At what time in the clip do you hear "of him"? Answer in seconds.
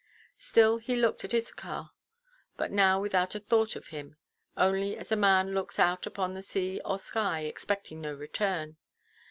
3.75-4.15